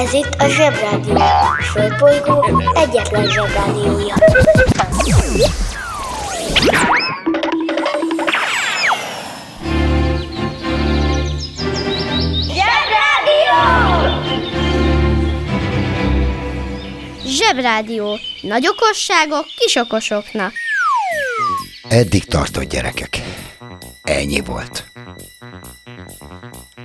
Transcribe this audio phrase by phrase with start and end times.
[0.00, 1.14] Ez itt a Zsebrádió.
[1.14, 4.14] A Földbolygó egyetlen Zsebrádiója.
[12.48, 13.58] Zsebrádió!
[17.26, 18.18] Zsebrádió.
[18.42, 20.52] Nagy okosságok kis okosoknak.
[21.88, 23.22] Eddig tartott gyerekek.
[24.02, 24.84] Ennyi volt.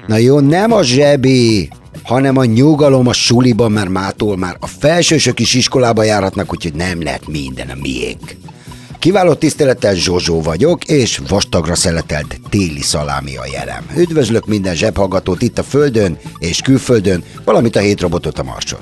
[0.07, 1.69] Na jó, nem a zsebi,
[2.05, 7.03] hanem a nyugalom a suliban, mert mától már a felsősök is iskolába járhatnak, úgyhogy nem
[7.03, 8.35] lehet minden a miénk.
[8.99, 13.85] Kiváló tisztelettel Zsozsó vagyok, és vastagra szeletelt téli szalámi a jelem.
[13.97, 18.79] Üdvözlök minden zsebhallgatót itt a földön és külföldön, valamint a hét robotot a marson.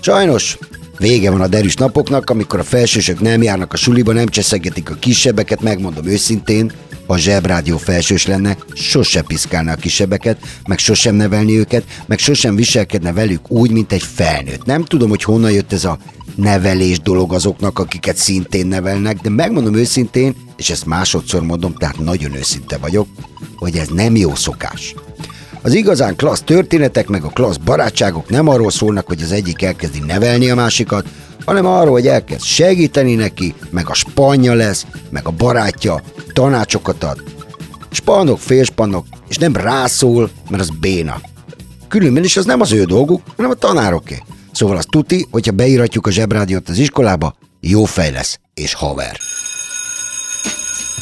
[0.00, 0.58] Sajnos
[0.98, 4.94] Vége van a derűs napoknak, amikor a felsősök nem járnak a suliba, nem cseszegetik a
[4.94, 6.72] kisebbeket, megmondom őszintén,
[7.06, 12.56] ha a zsebrádió felsős lenne, sose piszkálna a kisebbeket, meg sosem nevelni őket, meg sosem
[12.56, 14.64] viselkedne velük úgy, mint egy felnőtt.
[14.64, 15.98] Nem tudom, hogy honnan jött ez a
[16.34, 22.34] nevelés dolog azoknak, akiket szintén nevelnek, de megmondom őszintén, és ezt másodszor mondom, tehát nagyon
[22.34, 23.06] őszinte vagyok,
[23.56, 24.94] hogy ez nem jó szokás.
[25.62, 29.98] Az igazán klassz történetek meg a klassz barátságok nem arról szólnak, hogy az egyik elkezdi
[29.98, 31.06] nevelni a másikat,
[31.44, 36.02] hanem arról, hogy elkezd segíteni neki, meg a spanya lesz, meg a barátja,
[36.32, 37.22] tanácsokat ad.
[37.90, 41.20] Spannok, félspannok, és nem rászól, mert az béna.
[41.88, 44.22] Különben is az nem az ő dolguk, hanem a tanároké.
[44.52, 49.16] Szóval az tuti, hogyha beíratjuk a zsebrádiót az iskolába, jó fej lesz, és haver.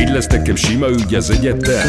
[0.00, 1.88] Így lesz nekem sima ügy az egyetem.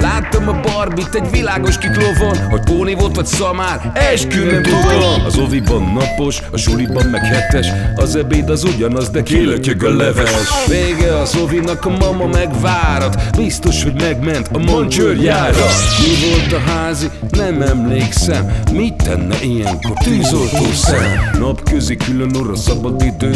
[0.00, 5.24] Láttam a barbit egy világos kiklovon Hogy póni volt vagy szamár, eskü nem tudom.
[5.24, 10.30] Az oviban napos, a suliban meg hetes Az ebéd az ugyanaz, de kilötyög a leves.
[10.68, 13.36] Vége az ovinak, a mama megvárat.
[13.36, 15.66] Biztos, hogy megment a mancsőrjára.
[15.98, 17.10] Mi volt a házi?
[17.30, 18.52] Nem emlékszem.
[18.72, 19.96] Mit tenne ilyenkor?
[20.04, 21.30] Tűzoltó szem?
[21.38, 23.34] Napközi külön orra szabad idő.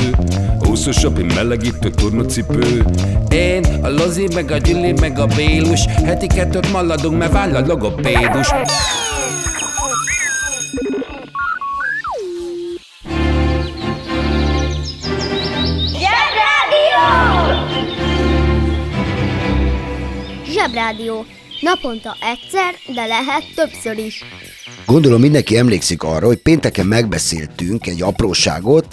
[0.71, 2.85] Úszos api melegítő tornacipő.
[3.29, 7.67] Én, a Lozi, meg a Gyüli, meg a Bélus Heti kettőt maladunk, mert váll a
[7.67, 8.49] logopédus
[15.99, 17.05] Zsebrádió!
[20.45, 21.25] Zsebrádió.
[21.61, 24.25] Naponta egyszer, de lehet többször is.
[24.87, 28.87] Gondolom mindenki emlékszik arra, hogy pénteken megbeszéltünk egy apróságot,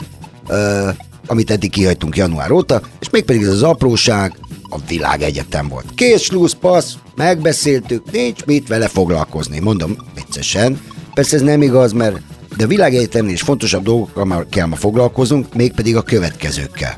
[0.47, 0.89] ö,
[1.25, 4.33] amit eddig kihagytunk január óta, és mégpedig ez az apróság
[4.73, 5.85] a világegyetem volt.
[5.95, 6.29] Kész
[6.59, 9.59] passz, megbeszéltük, nincs mit vele foglalkozni.
[9.59, 10.81] Mondom viccesen,
[11.13, 12.21] persze ez nem igaz, mert
[12.57, 16.95] de a világegyetemnél is fontosabb dolgokkal kell ma foglalkozunk, mégpedig a következőkkel.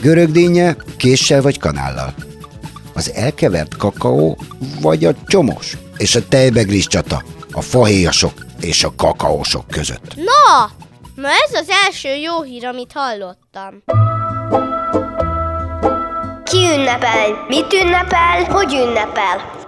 [0.00, 2.14] Görögdénye, késsel vagy kanállal.
[2.92, 4.38] Az elkevert kakaó
[4.80, 10.14] vagy a csomos, és a tejbeglis csata, a fahéjasok és a kakaósok között.
[10.16, 10.70] Na,
[11.14, 13.82] na ez az első jó hír, amit hallottam.
[16.44, 17.44] Ki ünnepel?
[17.48, 18.44] Mit ünnepel?
[18.48, 19.62] Hogy ünnepel?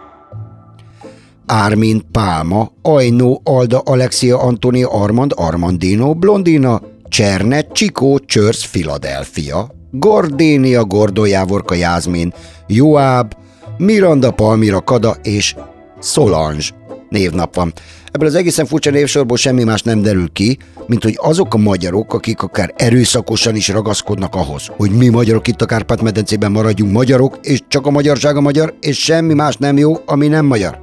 [1.47, 11.25] Ármin Pálma, Ajnó, Alda, Alexia, Antonia, Armand, Armandino, Blondina, Cserne, Csikó, Csörsz, Philadelphia, Gordénia, Gordó,
[11.25, 12.32] Jávorka, Jászmin,
[12.66, 13.34] Joáb,
[13.78, 15.56] Miranda, Palmira, Kada és
[16.03, 16.64] Solange
[17.08, 17.72] névnap van.
[18.16, 22.15] Ebből az egészen furcsa névsorból semmi más nem derül ki, mint hogy azok a magyarok,
[22.15, 27.60] akik akár erőszakosan is ragaszkodnak ahhoz, hogy mi magyarok itt a Kárpát-medencében maradjunk magyarok, és
[27.69, 30.78] csak a magyarság a magyar, és semmi más nem jó, ami nem magyar.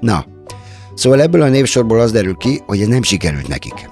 [0.00, 0.24] Na,
[0.94, 3.90] szóval ebből a névsorból az derül ki, hogy ez nem sikerült nekik.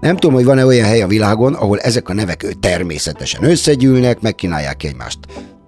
[0.00, 4.82] Nem tudom, hogy van-e olyan hely a világon, ahol ezek a nevek természetesen összegyűlnek, megkínálják
[4.82, 5.18] egymást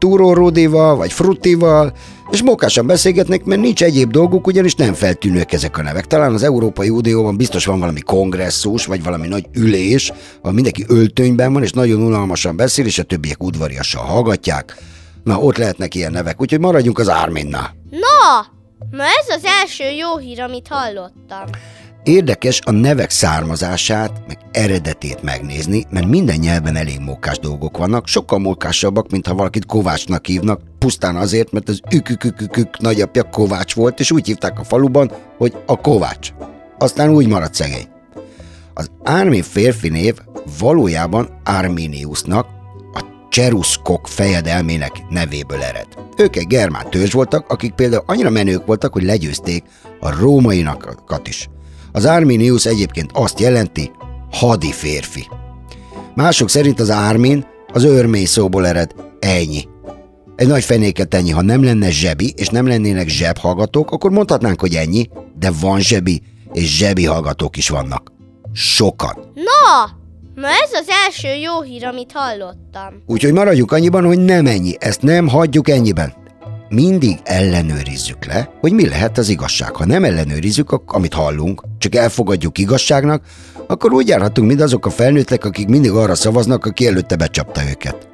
[0.00, 1.93] túróródival vagy fruttival,
[2.31, 6.06] és mókásan beszélgetnek, mert nincs egyéb dolguk, ugyanis nem feltűnők ezek a nevek.
[6.06, 11.52] Talán az Európai Unióban biztos van valami kongresszus, vagy valami nagy ülés, ahol mindenki öltönyben
[11.52, 14.76] van, és nagyon unalmasan beszél, és a többiek udvariasan hallgatják.
[15.25, 17.75] Na, ott lehetnek ilyen nevek, úgyhogy maradjunk az Árminnál.
[17.91, 18.47] Na,
[18.91, 21.44] na ez az első jó hír, amit hallottam.
[22.02, 28.38] Érdekes a nevek származását, meg eredetét megnézni, mert minden nyelven elég mókás dolgok vannak, sokkal
[28.38, 34.11] mókásabbak, mint ha valakit Kovácsnak hívnak, pusztán azért, mert az ükükükükük nagyapja Kovács volt, és
[34.11, 36.31] úgy hívták a faluban, hogy a Kovács.
[36.79, 37.88] Aztán úgy maradt szegény.
[38.75, 40.19] Az Ármin férfi név
[40.58, 42.47] valójában Arminiusnak,
[42.94, 45.88] a Cseruszkok fejedelmének nevéből ered.
[46.17, 49.64] Ők egy germán törzs voltak, akik például annyira menők voltak, hogy legyőzték
[50.00, 51.49] a rómainakat is.
[51.93, 53.91] Az Arminius egyébként azt jelenti,
[54.31, 55.29] hadi férfi.
[56.15, 59.69] Mások szerint az Ármin az örmény szóból ered, ennyi.
[60.37, 64.75] Egy nagy fenéket ennyi, ha nem lenne zsebi, és nem lennének zsebhallgatók, akkor mondhatnánk, hogy
[64.75, 65.09] ennyi,
[65.39, 66.23] de van zsebi,
[66.53, 68.13] és zsebi hallgatók is vannak.
[68.53, 69.33] Sokan.
[69.35, 69.91] Na,
[70.35, 73.03] ma ez az első jó hír, amit hallottam.
[73.07, 76.13] Úgyhogy maradjuk annyiban, hogy nem ennyi, ezt nem hagyjuk ennyiben.
[76.69, 79.77] Mindig ellenőrizzük le, hogy mi lehet az igazság.
[79.77, 83.23] Ha nem ellenőrizzük, amit hallunk, csak elfogadjuk igazságnak,
[83.67, 88.09] akkor úgy járhatunk, mint azok a felnőttek, akik mindig arra szavaznak, aki előtte becsapta őket.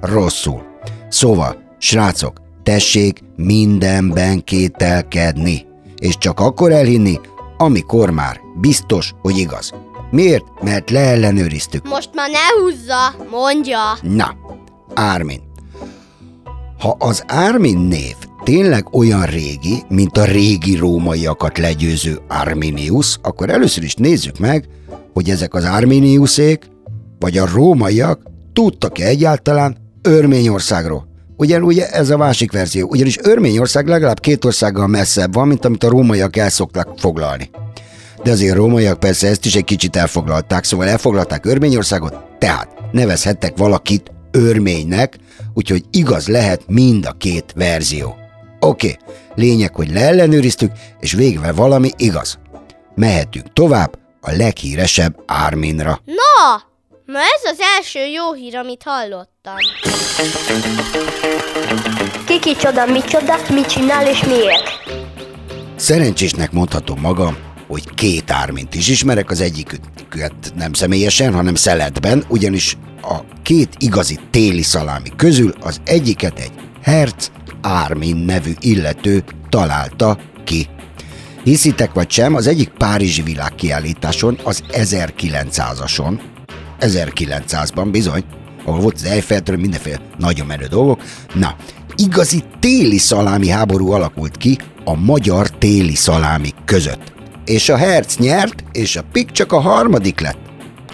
[0.00, 0.62] Rosszul.
[1.08, 5.66] Szóval, srácok, tessék mindenben kételkedni,
[5.96, 7.20] és csak akkor elhinni,
[7.56, 9.72] amikor már biztos, hogy igaz.
[10.10, 10.44] Miért?
[10.62, 11.88] Mert leellenőriztük.
[11.88, 13.80] Most már ne húzza, mondja.
[14.02, 14.36] Na,
[14.94, 15.40] Ármin.
[16.78, 18.16] Ha az Ármin név
[18.48, 24.68] tényleg olyan régi, mint a régi rómaiakat legyőző Arminius, akkor először is nézzük meg,
[25.12, 26.70] hogy ezek az Arminiusék,
[27.18, 28.20] vagy a rómaiak
[28.52, 31.08] tudtak-e egyáltalán Örményországról.
[31.36, 35.88] Ugyan ez a másik verzió, ugyanis Örményország legalább két országgal messzebb van, mint amit a
[35.88, 37.50] rómaiak el szoktak foglalni.
[38.22, 43.56] De azért a rómaiak persze ezt is egy kicsit elfoglalták, szóval elfoglalták Örményországot, tehát nevezhettek
[43.56, 45.18] valakit örménynek,
[45.54, 48.16] úgyhogy igaz lehet mind a két verzió.
[48.60, 49.14] Oké, okay.
[49.34, 52.38] lényeg, hogy leellenőriztük, és végre valami igaz.
[52.94, 56.00] Mehetünk tovább a leghíresebb Árminra.
[56.04, 56.62] Na,
[57.06, 59.56] ma ez az első jó hír, amit hallottam.
[62.26, 64.62] Kiki csoda, micsoda, mit csinál és miért?
[65.76, 69.82] Szerencsésnek mondhatom magam, hogy két Ármint is ismerek, az egyiket
[70.56, 76.52] nem személyesen, hanem szeletben, ugyanis a két igazi téli szalámi közül az egyiket egy
[76.82, 77.30] Herz
[77.62, 80.68] Ármin nevű illető találta ki.
[81.44, 86.20] Hiszitek vagy sem, az egyik Párizsi világkiállításon, az 1900-ason,
[86.80, 88.24] 1900-ban bizony,
[88.64, 91.02] ahol volt az Eiffeltől mindenféle nagyon menő dolgok,
[91.34, 91.56] na,
[91.96, 97.12] igazi téli szalámi háború alakult ki a magyar téli szalámi között.
[97.44, 100.38] És a Herc nyert, és a Pik csak a harmadik lett.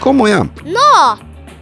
[0.00, 0.52] Komolyan?
[0.64, 1.18] Na,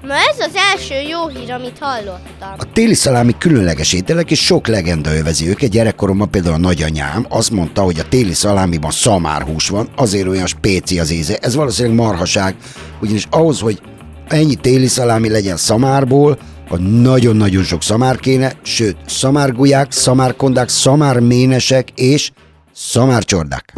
[0.07, 2.55] Ma ez az első jó hír, amit hallottam.
[2.59, 5.71] A téli szalámi különleges ételek, és sok legenda övezi őket.
[5.71, 10.99] Gyerekkoromban például a nagyanyám azt mondta, hogy a téli szalámiban szamárhús van, azért olyan spéci
[10.99, 11.37] az íze.
[11.37, 12.57] Ez valószínűleg marhaság,
[13.01, 13.81] ugyanis ahhoz, hogy
[14.29, 16.39] ennyi téli szalámi legyen szamárból,
[16.69, 22.31] a nagyon-nagyon sok szamár kéne, sőt, szamárgulyák, szamárkondák, szamárménesek és
[22.75, 23.73] szamárcsordák.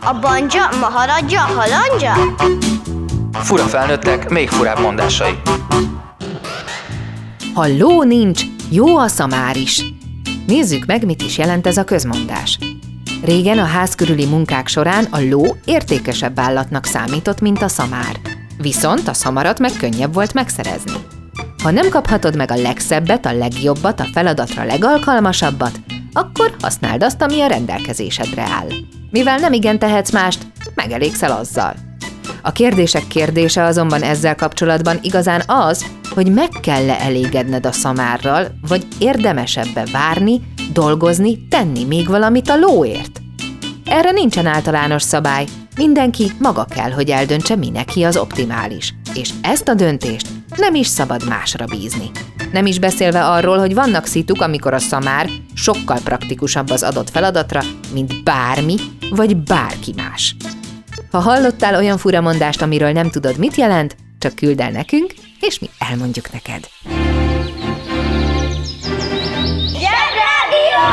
[0.00, 2.34] A banja, maharadja, halandja?
[3.42, 5.34] Fura felnőttek, még furább mondásai.
[7.54, 9.84] Ha ló nincs, jó a szamár is.
[10.46, 12.58] Nézzük meg, mit is jelent ez a közmondás.
[13.24, 18.20] Régen a ház körüli munkák során a ló értékesebb állatnak számított, mint a szamár.
[18.58, 20.96] Viszont a szamarat meg könnyebb volt megszerezni.
[21.62, 25.80] Ha nem kaphatod meg a legszebbet, a legjobbat, a feladatra legalkalmasabbat,
[26.12, 28.68] akkor használd azt, ami a rendelkezésedre áll.
[29.10, 31.85] Mivel nem igen tehetsz mást, megelégszel azzal.
[32.46, 38.86] A kérdések kérdése azonban ezzel kapcsolatban igazán az, hogy meg kell-e elégedned a szamárral, vagy
[38.98, 40.40] érdemesebbe várni,
[40.72, 43.20] dolgozni, tenni még valamit a lóért.
[43.84, 45.44] Erre nincsen általános szabály,
[45.76, 50.86] mindenki maga kell, hogy eldöntse, mi neki az optimális, és ezt a döntést nem is
[50.86, 52.10] szabad másra bízni.
[52.52, 57.60] Nem is beszélve arról, hogy vannak szituk, amikor a szamár sokkal praktikusabb az adott feladatra,
[57.92, 58.74] mint bármi
[59.10, 60.36] vagy bárki más.
[61.10, 65.70] Ha hallottál olyan furamondást, amiről nem tudod, mit jelent, csak küld el nekünk, és mi
[65.78, 66.68] elmondjuk neked.
[69.68, 70.86] Zsebrádió!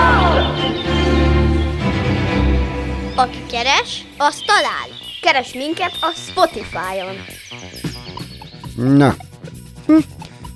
[3.15, 4.87] Aki keres, az talál.
[5.21, 7.15] Keres minket a Spotify-on.
[8.97, 9.15] Na,
[9.85, 9.97] hm.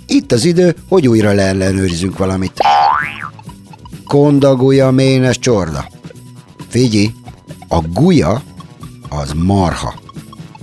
[0.07, 2.61] itt az idő, hogy újra leellenőrizzünk valamit.
[4.05, 5.87] Kondagúja ménes csorda.
[6.69, 7.11] Figyelj,
[7.67, 8.41] a guja
[9.09, 9.93] az marha,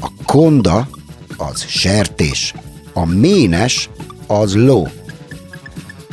[0.01, 0.89] a konda
[1.37, 2.55] az sertés,
[2.93, 3.89] a ménes
[4.27, 4.89] az ló,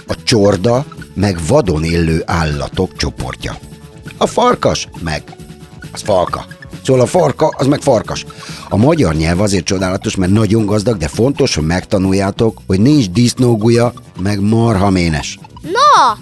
[0.08, 3.58] a csorda meg vadon élő állatok csoportja.
[4.18, 5.24] A farkas meg
[5.92, 6.46] az falka.
[6.84, 8.26] Szóval a farka, az meg farkas.
[8.70, 13.94] A magyar nyelv azért csodálatos, mert nagyon gazdag, de fontos, hogy megtanuljátok, hogy nincs disznógúja,
[14.20, 15.40] meg marhaménes.
[15.62, 16.18] Na,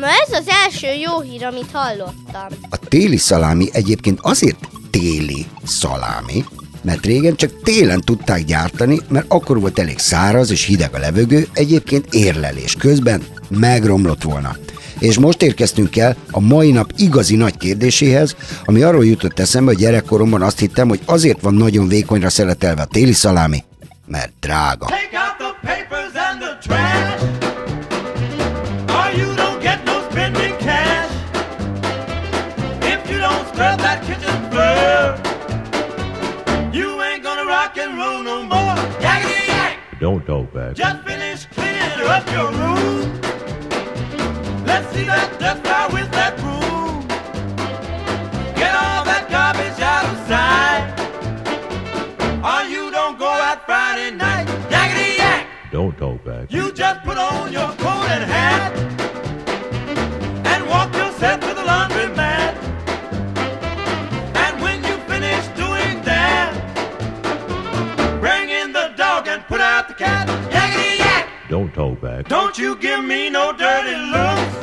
[0.00, 2.58] ma ez az első jó hír, amit hallottam.
[2.70, 6.44] A téli szalámi egyébként azért téli szalámi,
[6.82, 11.48] mert régen csak télen tudták gyártani, mert akkor volt elég száraz és hideg a levegő,
[11.52, 14.56] egyébként érlelés közben megromlott volna.
[14.98, 19.80] És most érkeztünk el a mai nap igazi nagy kérdéséhez, ami arról jutott eszembe, hogy
[19.80, 23.64] gyerekkoromban azt hittem, hogy azért van nagyon vékonyra szeletelve a téli szalámi,
[24.06, 24.86] mert drága.
[24.86, 25.31] Take
[44.64, 45.61] Let's see that dust
[72.28, 72.42] Don't.
[72.52, 74.54] Don't you give me no dirty looks.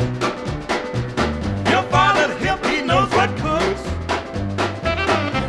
[1.71, 3.83] Your father's hip, he knows what cooks.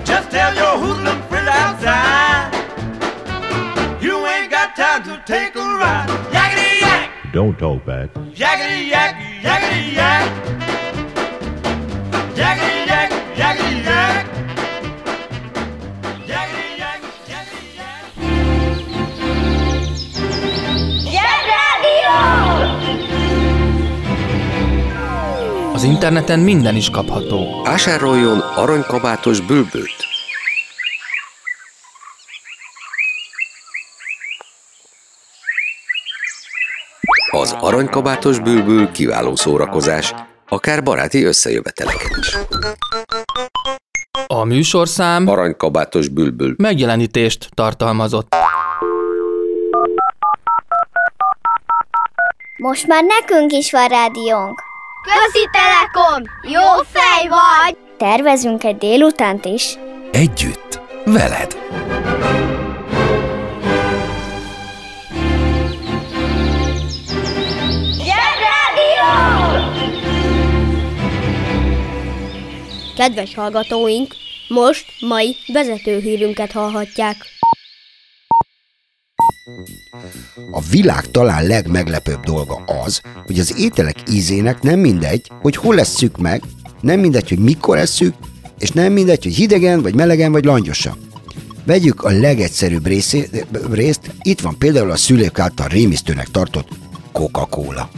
[0.08, 2.50] Just tell your hoodlum friend outside.
[4.00, 6.08] You ain't got time to take a ride.
[6.32, 7.10] Yakety yak!
[7.32, 8.14] Don't talk back.
[8.14, 10.22] Yakety yak, yakety yak.
[10.40, 10.80] Yakety
[11.14, 11.30] yak,
[12.34, 12.79] yakety
[26.00, 27.62] interneten minden is kapható.
[27.62, 29.96] Vásároljon aranykabátos bülbült.
[37.30, 40.14] Az aranykabátos bülbül kiváló szórakozás,
[40.48, 42.36] akár baráti összejöveteleken is.
[44.26, 46.54] A műsorszám Aranykabátos bülbül.
[46.58, 48.34] megjelenítést tartalmazott.
[52.56, 54.69] Most már nekünk is van rádiónk.
[55.02, 56.22] Közi Telekom!
[56.42, 57.76] Jó fej vagy!
[57.98, 59.78] Tervezünk egy délutánt is.
[60.12, 61.58] Együtt, veled.
[72.96, 74.14] Kedves hallgatóink,
[74.48, 77.16] most mai vezetőhírünket hallhatják.
[80.50, 82.54] A világ talán legmeglepőbb dolga
[82.84, 86.42] az, hogy az ételek ízének nem mindegy, hogy hol esszük meg,
[86.80, 88.14] nem mindegy, hogy mikor esszük,
[88.58, 90.96] és nem mindegy, hogy hidegen, vagy melegen, vagy langyosan.
[91.64, 93.28] Vegyük a legegyszerűbb részé,
[93.70, 96.68] részt, itt van például a szülők által rémisztőnek tartott
[97.12, 97.90] Coca-Cola.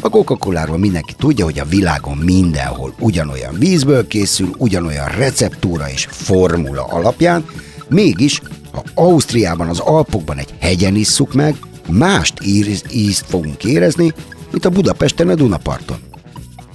[0.00, 6.84] A Coca-Coláról mindenki tudja, hogy a világon mindenhol ugyanolyan vízből készül, ugyanolyan receptúra és formula
[6.84, 7.44] alapján,
[7.88, 8.40] mégis,
[8.76, 11.56] ha Ausztriában az Alpokban egy hegyen isszuk meg,
[11.88, 14.12] mást íz, ízt fogunk érezni,
[14.50, 15.98] mint a Budapesten a Dunaparton.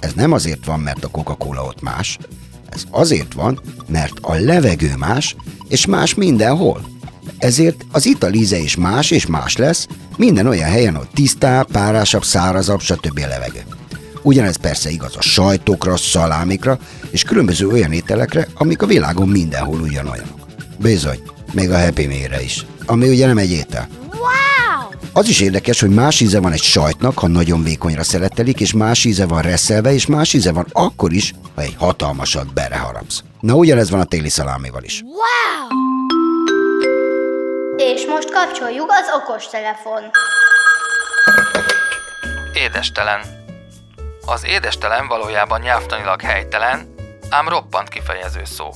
[0.00, 2.18] Ez nem azért van, mert a Coca-Cola ott más,
[2.70, 5.36] ez azért van, mert a levegő más,
[5.68, 6.80] és más mindenhol.
[7.38, 12.24] Ezért az ital íze is más és más lesz, minden olyan helyen, ahol tisztább, párásabb,
[12.24, 13.20] szárazabb, stb.
[13.24, 13.60] a levegő.
[14.22, 16.78] Ugyanez persze igaz a sajtokra, szalámikra
[17.10, 20.40] és különböző olyan ételekre, amik a világon mindenhol ugyanolyanok.
[20.78, 23.88] Bizony, még a Happy Meal-re is, ami ugye nem egy étel.
[24.10, 24.88] Wow!
[25.12, 29.04] Az is érdekes, hogy más íze van egy sajtnak, ha nagyon vékonyra szeretelik, és más
[29.04, 33.22] íze van reszelve, és más íze van akkor is, ha egy hatalmasat bereharapsz.
[33.40, 35.02] Na ugyanez van a téli szalámival is.
[35.02, 35.80] Wow!
[37.76, 40.02] És most kapcsoljuk az okos telefon.
[42.54, 43.20] Édestelen.
[44.26, 46.94] Az édestelen valójában nyelvtanilag helytelen,
[47.30, 48.70] ám roppant kifejező szó.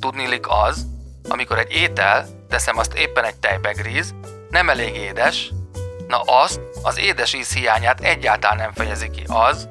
[0.00, 0.86] Tudnilik az,
[1.28, 4.14] amikor egy étel, teszem azt éppen egy tejbegríz,
[4.50, 5.50] nem elég édes,
[6.08, 9.68] na azt, az édes íz hiányát egyáltalán nem fejezi ki az,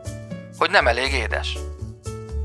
[0.57, 1.57] hogy nem elég édes.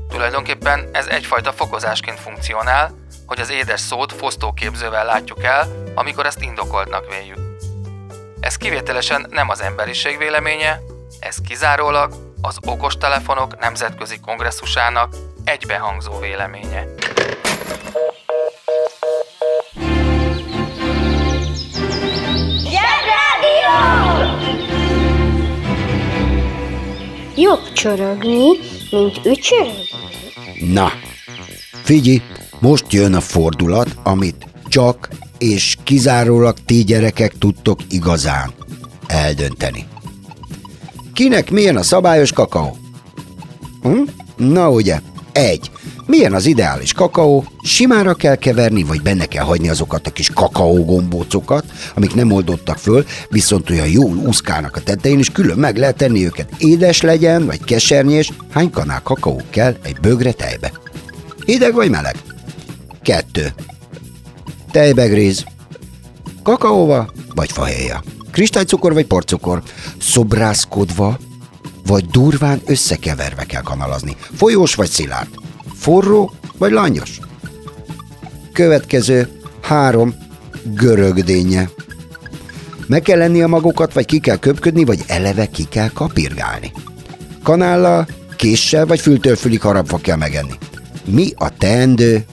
[0.09, 2.93] Tulajdonképpen ez egyfajta fokozásként funkcionál,
[3.25, 7.39] hogy az édes szót fosztóképzővel látjuk el, amikor ezt indokoltnak véljük.
[8.39, 10.79] Ez kivételesen nem az emberiség véleménye,
[11.19, 16.87] ez kizárólag az okostelefonok nemzetközi kongresszusának egybehangzó véleménye.
[27.41, 28.47] Jobb csorogni,
[28.91, 29.73] mint ücsörög.
[30.73, 30.91] Na,
[31.83, 32.21] figyelj,
[32.59, 38.51] most jön a fordulat, amit csak és kizárólag ti gyerekek tudtok igazán
[39.07, 39.85] eldönteni.
[41.13, 42.77] Kinek milyen a szabályos kakaó?
[43.81, 44.01] Hm?
[44.37, 44.99] Na ugye,
[45.31, 45.71] egy.
[46.09, 47.45] Milyen az ideális kakaó?
[47.61, 53.05] Simára kell keverni, vagy benne kell hagyni azokat a kis kakaógombócokat, amik nem oldottak föl,
[53.29, 56.49] viszont olyan jól úszkálnak a tetején, és külön meg lehet tenni őket.
[56.57, 60.71] Édes legyen, vagy kesernyés, hány kanál kakaó kell egy bögre tejbe?
[61.45, 62.15] Hideg vagy meleg?
[63.01, 63.53] Kettő.
[64.71, 65.43] Tejbegríz.
[66.43, 68.03] Kakaóva vagy fahéja?
[68.31, 69.61] Kristálycukor vagy porcukor?
[69.99, 71.17] Szobrászkodva
[71.85, 74.15] vagy durván összekeverve kell kanalazni.
[74.35, 75.29] Folyós vagy szilárd?
[75.79, 77.19] Forró vagy langyos?
[78.53, 79.29] Következő
[79.61, 80.15] három
[80.63, 81.69] görögdénye.
[82.87, 86.71] Meg kell lenni a magokat, vagy ki kell köpködni, vagy eleve ki kell kapirgálni.
[87.43, 90.53] Kanállal, késsel vagy fültől fülig harapva kell megenni.
[91.05, 92.25] Mi a teendő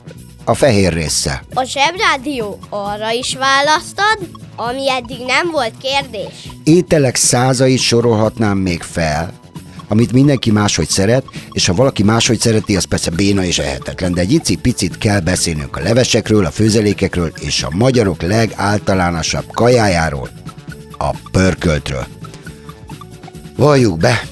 [0.44, 1.42] a fehér része?
[1.54, 4.18] A zsebrádió arra is választad,
[4.56, 6.48] ami eddig nem volt kérdés.
[6.64, 9.32] Ételek százait sorolhatnám még fel,
[9.88, 14.20] amit mindenki máshogy szeret, és ha valaki máshogy szereti, az persze béna és ehetetlen, de
[14.20, 20.30] egy picit kell beszélnünk a levesekről, a főzelékekről és a magyarok legáltalánosabb kajájáról,
[20.98, 22.06] a pörköltről.
[23.56, 24.22] Valljuk be,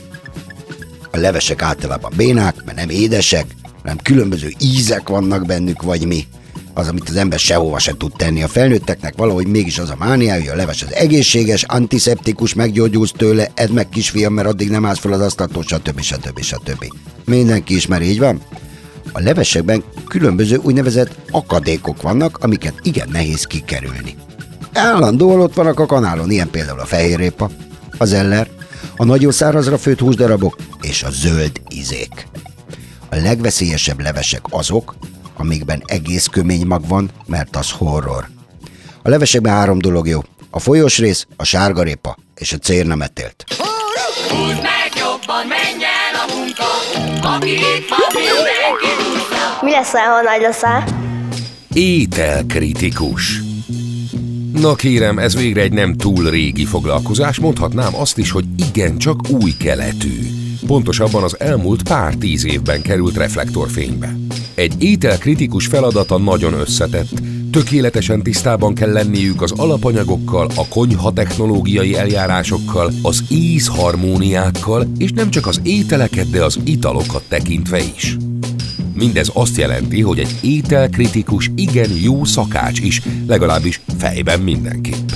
[1.11, 3.47] a levesek általában bénák, mert nem édesek,
[3.83, 6.27] hanem különböző ízek vannak bennük, vagy mi
[6.75, 8.43] az, amit az ember sehova se tud tenni.
[8.43, 13.51] A felnőtteknek valahogy mégis az a mániá, hogy a leves az egészséges, antiszeptikus, meggyógyulsz tőle,
[13.55, 16.01] edd meg kisfiam, mert addig nem állsz fel az asztaltól, stb.
[16.01, 16.41] stb.
[16.41, 16.93] stb.
[17.25, 18.41] Mindenki ismeri, így van?
[19.13, 24.17] A levesekben különböző úgynevezett akadékok vannak, amiket igen nehéz kikerülni.
[24.73, 27.51] Állandóan ott vannak a kanálon, ilyen például a fehérrépa,
[27.99, 28.49] az eller,
[28.97, 32.27] a nagyon szárazra főtt húsdarabok és a zöld izék.
[33.11, 34.95] A legveszélyesebb levesek azok,
[35.37, 38.29] amikben egész kömény mag van, mert az horror.
[39.03, 40.21] A levesekben három dolog jó.
[40.51, 43.45] A folyós rész, a sárgarépa és a cérnemetélt.
[44.29, 46.65] Húzd meg jobban, menj el a munka,
[47.29, 49.05] aki itt van, mindenki
[49.61, 50.85] Mi lesz, ha nagy leszel?
[51.73, 53.41] Ételkritikus.
[54.53, 59.57] Na kérem, ez végre egy nem túl régi foglalkozás, mondhatnám azt is, hogy igencsak új
[59.59, 60.44] keletű.
[60.67, 64.17] Pontosabban az elmúlt pár tíz évben került reflektorfénybe.
[64.55, 67.09] Egy ételkritikus feladata nagyon összetett,
[67.51, 75.47] tökéletesen tisztában kell lenniük az alapanyagokkal, a konyha technológiai eljárásokkal, az ízharmóniákkal, és nem csak
[75.47, 78.17] az ételeket, de az italokat tekintve is.
[78.95, 85.11] Mindez azt jelenti, hogy egy ételkritikus igen jó szakács is, legalábbis fejben mindenképp.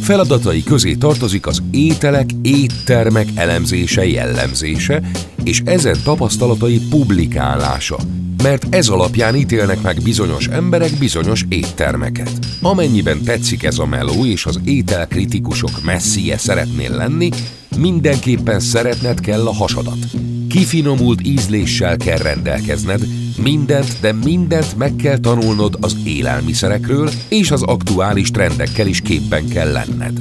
[0.00, 5.02] Feladatai közé tartozik az ételek, éttermek elemzése, jellemzése,
[5.44, 7.96] és ezen tapasztalatai publikálása,
[8.42, 12.38] mert ez alapján ítélnek meg bizonyos emberek bizonyos éttermeket.
[12.62, 17.28] Amennyiben tetszik ez a meló, és az ételkritikusok messzije szeretnél lenni,
[17.76, 20.06] mindenképpen szeretned kell a hasadat.
[20.50, 23.06] Kifinomult ízléssel kell rendelkezned,
[23.42, 29.72] mindent, de mindent meg kell tanulnod az élelmiszerekről, és az aktuális trendekkel is képben kell
[29.72, 30.20] lenned.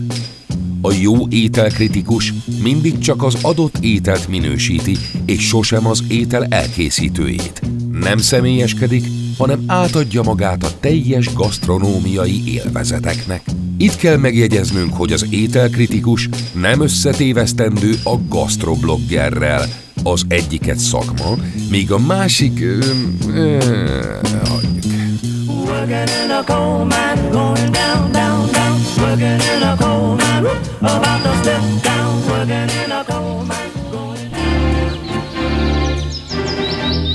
[0.82, 7.62] A jó ételkritikus mindig csak az adott ételt minősíti, és sosem az étel elkészítőjét.
[7.92, 9.06] Nem személyeskedik,
[9.38, 13.42] hanem átadja magát a teljes gasztronómiai élvezeteknek.
[13.78, 19.88] Itt kell megjegyeznünk, hogy az ételkritikus nem összetévesztendő a gasztrobloggerrel.
[20.04, 21.36] Az egyiket szakma,
[21.70, 22.62] míg a másik...
[22.62, 22.80] Ö,
[23.36, 23.58] ö,
[24.50, 24.84] hagyjuk.
[25.48, 28.80] Working in a coal mine, going down, down, down.
[28.98, 30.46] Working in a coal mine,
[30.82, 32.22] about to step down.
[32.28, 34.30] Working in a coal mine, going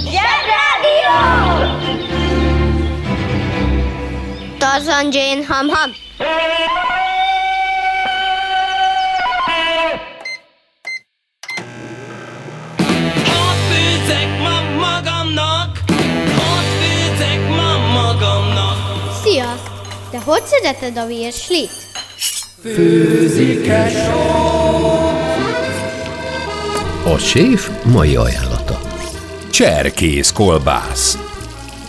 [0.05, 1.17] Zsebrádió!
[4.59, 5.91] Tarzan Jane Ham Ham.
[20.25, 21.71] Hogy szereted a virslit?
[27.05, 28.81] A séf mai ajánlata.
[29.51, 31.19] Cserkész kolbász.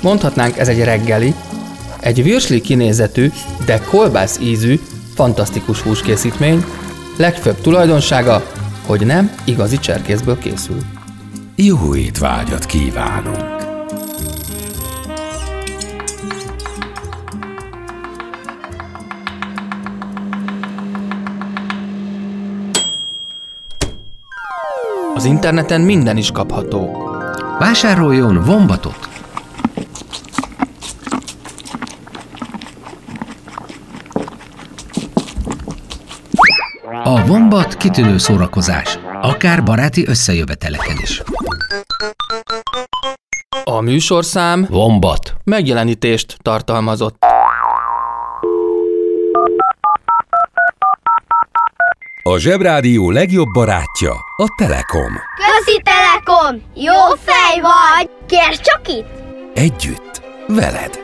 [0.01, 1.33] Mondhatnánk ez egy reggeli,
[1.99, 3.31] egy virsli kinézetű,
[3.65, 4.79] de kolbász ízű,
[5.15, 6.65] fantasztikus húskészítmény,
[7.17, 8.51] legfőbb tulajdonsága,
[8.85, 10.79] hogy nem igazi cserkészből készül.
[11.55, 13.54] Jó étvágyat kívánunk!
[25.15, 27.07] Az interneten minden is kapható.
[27.59, 29.09] Vásároljon vombatot!
[37.03, 41.21] A vombat kitűnő szórakozás, akár baráti összejöveteleken is.
[43.63, 45.33] A műsorszám Vombat.
[45.43, 47.24] megjelenítést tartalmazott.
[52.27, 55.13] A Zsebrádió legjobb barátja a Telekom.
[55.35, 56.61] Közi Telekom!
[56.75, 56.93] Jó
[57.25, 58.09] fej vagy!
[58.27, 59.07] Kérd csak itt!
[59.53, 60.99] Együtt, veled.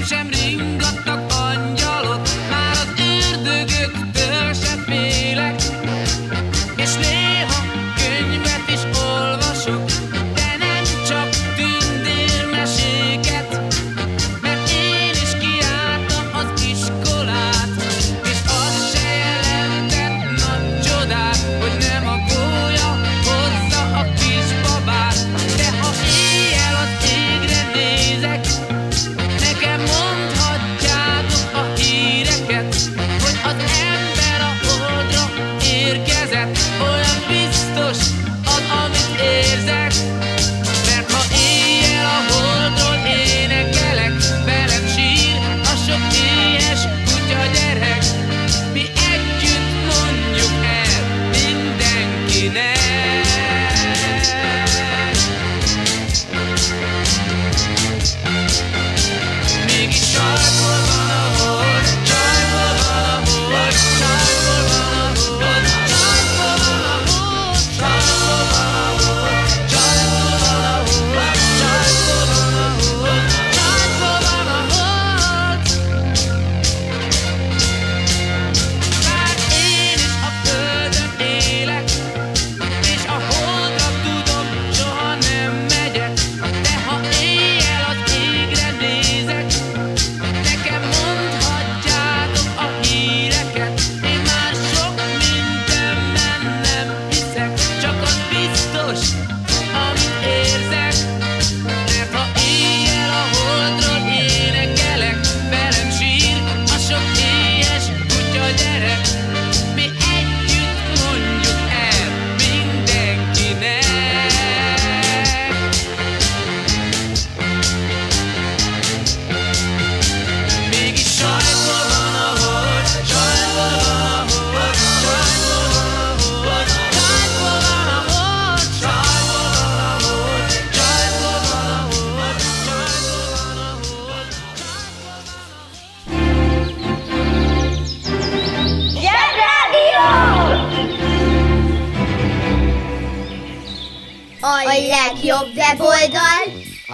[0.02, 0.41] Jim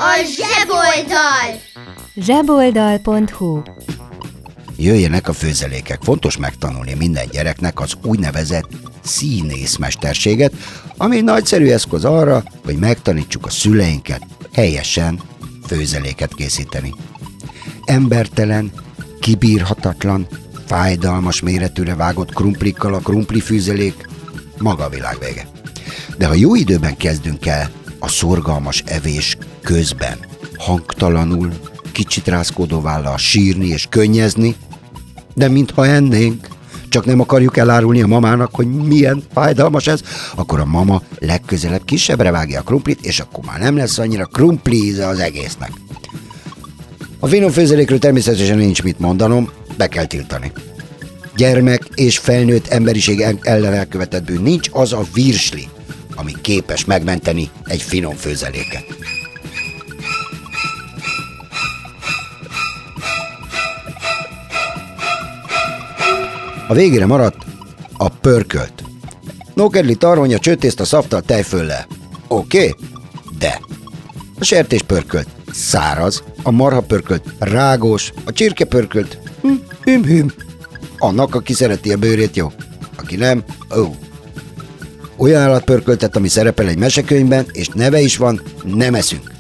[0.08, 1.60] a zseboldal!
[2.14, 3.62] zseboldal.hu
[4.76, 6.02] Jöjjenek a főzelékek.
[6.02, 8.68] Fontos megtanulni minden gyereknek az úgynevezett
[9.04, 10.52] színészmesterséget,
[10.96, 15.20] ami egy nagyszerű eszköz arra, hogy megtanítsuk a szüleinket helyesen
[15.66, 16.94] főzeléket készíteni.
[17.84, 18.72] Embertelen,
[19.20, 20.26] kibírhatatlan,
[20.66, 24.08] fájdalmas méretűre vágott krumplikkal a krumplifűzelék
[24.58, 25.48] maga a világ vége.
[26.16, 30.18] De ha jó időben kezdünk el a szorgalmas evés közben,
[30.56, 31.52] hangtalanul,
[31.92, 34.56] kicsit rázkódó vállal sírni és könnyezni,
[35.34, 36.48] de mintha ennénk,
[36.88, 40.00] csak nem akarjuk elárulni a mamának, hogy milyen fájdalmas ez,
[40.34, 44.84] akkor a mama legközelebb kisebbre vágja a krumplit, és akkor már nem lesz annyira krumpli
[44.84, 45.72] íze az egésznek.
[47.20, 50.52] A finom főzelékről természetesen nincs mit mondanom, be kell tiltani.
[51.36, 54.42] Gyermek és felnőtt emberiség el- ellen elkövetett bűn.
[54.42, 55.68] Nincs az a virsli,
[56.18, 58.84] ami képes megmenteni egy finom főzeléket.
[66.68, 67.44] A végére maradt
[67.96, 68.84] a pörkölt.
[69.54, 71.86] Nókedli tarhonya, csőtészt a szaftal tejföllel.
[72.28, 72.58] Oké?
[72.58, 72.74] Okay?
[73.38, 73.60] De.
[74.38, 80.32] A sertés pörkölt száraz, a marha pörkölt rágós, a csirke pörkölt hm, hüm hüm.
[80.98, 82.52] Annak, aki szereti a bőrét, jó.
[82.96, 83.44] Aki nem,
[83.76, 84.07] ó.
[85.18, 89.32] Olyan állatpörköltet, ami szerepel egy mesekönyvben, és neve is van, nem eszünk.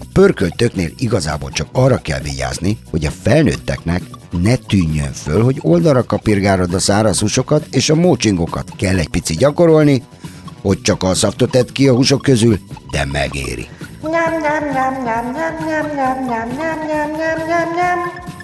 [0.00, 4.02] A pörköltöknél igazából csak arra kell vigyázni, hogy a felnőtteknek
[4.42, 8.72] ne tűnjön föl, hogy oldalra kapirgárod a száraz húsokat és a mócsingokat.
[8.76, 10.02] Kell egy pici gyakorolni,
[10.62, 12.58] hogy csak a szaftot edd ki a húsok közül,
[12.90, 13.66] de megéri.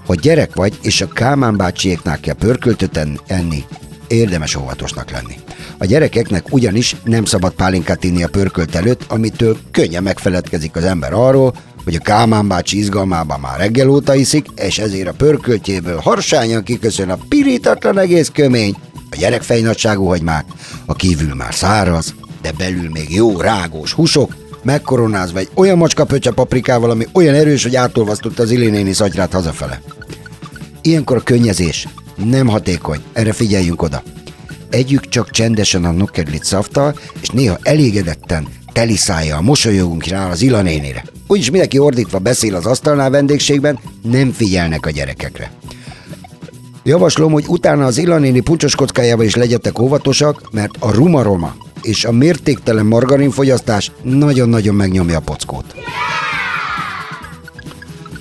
[0.06, 3.64] Ha gyerek vagy, és a Kálmán bácsiéknál kell pörköltöt en- enni,
[4.10, 5.34] érdemes óvatosnak lenni.
[5.78, 11.12] A gyerekeknek ugyanis nem szabad pálinkát inni a pörkölt előtt, amitől könnyen megfeledkezik az ember
[11.12, 16.62] arról, hogy a Kálmán bácsi izgalmában már reggel óta iszik, és ezért a pörköltjéből harsányan
[16.62, 18.74] kiköszön a pirítatlan egész kömény,
[19.10, 20.44] a gyerek fejnagyságú hagymák,
[20.86, 26.30] a kívül már száraz, de belül még jó rágós húsok, megkoronázva egy olyan macska pöccse
[26.30, 29.80] paprikával, ami olyan erős, hogy átolvasztotta az Ilinéni szatyrát hazafele.
[30.82, 31.88] Ilyenkor a könnyezés
[32.24, 34.02] nem hatékony, erre figyeljünk oda.
[34.70, 41.04] Együk csak csendesen a nukkedlit szaftal, és néha elégedetten teli szájjal mosolyogunk rá az Ilanénire.
[41.26, 45.50] Úgyis mindenki ordítva beszél az asztalnál vendégségben, nem figyelnek a gyerekekre.
[46.82, 52.12] Javaslom, hogy utána az Ilanéni puncsos kockájával is legyetek óvatosak, mert a rumaroma és a
[52.12, 55.74] mértéktelen margarinfogyasztás nagyon-nagyon megnyomja a pockót.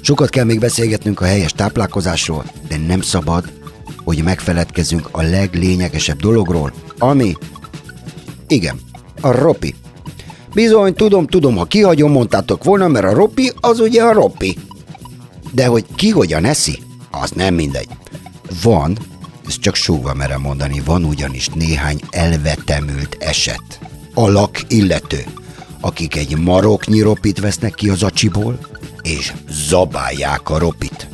[0.02, 3.59] Sokat kell még beszélgetnünk a helyes táplálkozásról, de nem szabad,
[4.10, 7.38] hogy megfeledkezzünk a leglényegesebb dologról, ami...
[8.48, 8.80] Igen,
[9.22, 9.76] a ropi.
[10.54, 14.58] Bizony, tudom, tudom, ha kihagyom, mondtátok volna, mert a ropi az ugye a ropi.
[15.52, 16.80] De hogy ki hogyan eszi,
[17.12, 17.88] az nem mindegy.
[18.64, 18.98] Van,
[19.48, 23.80] ezt csak súgva merem mondani, van ugyanis néhány elvetemült eset.
[24.14, 25.24] Alak illető,
[25.82, 28.60] akik egy maroknyi ropit vesznek ki az acsiból,
[29.02, 31.09] és zabálják a ropit.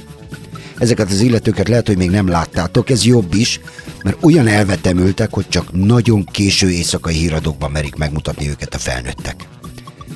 [0.78, 3.60] Ezeket az illetőket lehet, hogy még nem láttátok, ez jobb is,
[4.04, 9.48] mert olyan elvetemültek, hogy csak nagyon késő éjszakai híradókban merik megmutatni őket a felnőttek.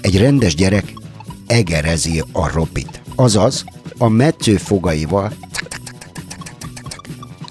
[0.01, 0.93] Egy rendes gyerek
[1.47, 3.63] egerezi a ropit, azaz
[3.97, 5.33] a metsző fogaival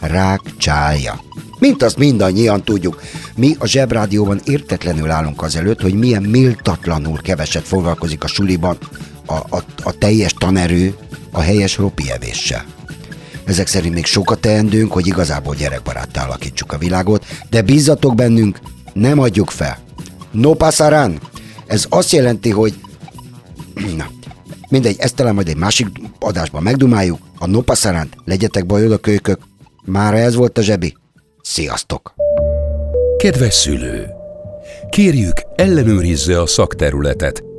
[0.00, 1.20] rákcsálja.
[1.58, 3.02] Mint azt mindannyian tudjuk,
[3.36, 8.78] mi a Zsebrádióban értetlenül állunk azelőtt, hogy milyen méltatlanul keveset foglalkozik a suliban
[9.26, 10.96] a, a, a teljes tanerő
[11.30, 12.64] a helyes ropi evéssel.
[13.48, 18.60] Ezek szerint még sokat teendőnk, hogy igazából gyerekbaráttá alakítsuk a világot, de bízzatok bennünk,
[18.92, 19.78] nem adjuk fel.
[20.30, 21.20] No pasarán!
[21.66, 22.74] Ez azt jelenti, hogy...
[23.96, 24.06] Na,
[24.68, 27.18] mindegy, ezt talán majd egy másik adásban megdumáljuk.
[27.38, 29.38] A no pasaránt, legyetek bajod kölykök.
[29.84, 30.96] Mára ez volt a zsebi.
[31.42, 32.14] Sziasztok!
[33.16, 34.06] Kedves szülő!
[34.90, 37.42] Kérjük, ellenőrizze a szakterületet,